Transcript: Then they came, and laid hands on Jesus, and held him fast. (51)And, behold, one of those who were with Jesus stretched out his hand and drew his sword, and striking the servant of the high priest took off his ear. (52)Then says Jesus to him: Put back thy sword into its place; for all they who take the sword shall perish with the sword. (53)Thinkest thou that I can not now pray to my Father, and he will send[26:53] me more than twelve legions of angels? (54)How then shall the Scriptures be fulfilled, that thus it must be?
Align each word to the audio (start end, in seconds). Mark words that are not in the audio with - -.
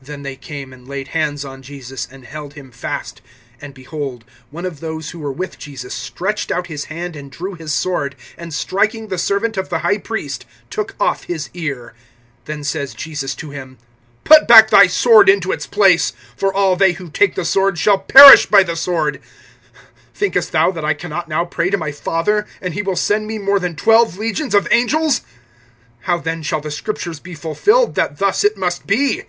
Then 0.00 0.22
they 0.22 0.36
came, 0.36 0.72
and 0.72 0.86
laid 0.86 1.08
hands 1.08 1.44
on 1.44 1.60
Jesus, 1.60 2.06
and 2.08 2.24
held 2.24 2.54
him 2.54 2.70
fast. 2.70 3.20
(51)And, 3.60 3.74
behold, 3.74 4.24
one 4.50 4.64
of 4.64 4.78
those 4.78 5.10
who 5.10 5.18
were 5.18 5.32
with 5.32 5.58
Jesus 5.58 5.92
stretched 5.92 6.52
out 6.52 6.68
his 6.68 6.84
hand 6.84 7.16
and 7.16 7.32
drew 7.32 7.54
his 7.54 7.74
sword, 7.74 8.14
and 8.38 8.54
striking 8.54 9.08
the 9.08 9.18
servant 9.18 9.56
of 9.56 9.70
the 9.70 9.80
high 9.80 9.98
priest 9.98 10.46
took 10.70 10.94
off 11.00 11.24
his 11.24 11.50
ear. 11.52 11.94
(52)Then 12.46 12.64
says 12.64 12.94
Jesus 12.94 13.34
to 13.34 13.50
him: 13.50 13.76
Put 14.22 14.46
back 14.46 14.70
thy 14.70 14.86
sword 14.86 15.28
into 15.28 15.50
its 15.50 15.66
place; 15.66 16.12
for 16.36 16.54
all 16.54 16.76
they 16.76 16.92
who 16.92 17.10
take 17.10 17.34
the 17.34 17.44
sword 17.44 17.76
shall 17.76 17.98
perish 17.98 18.48
with 18.48 18.68
the 18.68 18.76
sword. 18.76 19.20
(53)Thinkest 20.16 20.52
thou 20.52 20.70
that 20.70 20.84
I 20.84 20.94
can 20.94 21.10
not 21.10 21.28
now 21.28 21.44
pray 21.44 21.70
to 21.70 21.76
my 21.76 21.90
Father, 21.90 22.46
and 22.62 22.72
he 22.74 22.82
will 22.82 22.94
send[26:53] 22.94 23.26
me 23.26 23.38
more 23.38 23.58
than 23.58 23.74
twelve 23.74 24.16
legions 24.16 24.54
of 24.54 24.68
angels? 24.70 25.22
(54)How 26.06 26.22
then 26.22 26.42
shall 26.44 26.60
the 26.60 26.70
Scriptures 26.70 27.18
be 27.18 27.34
fulfilled, 27.34 27.96
that 27.96 28.18
thus 28.18 28.44
it 28.44 28.56
must 28.56 28.86
be? 28.86 29.24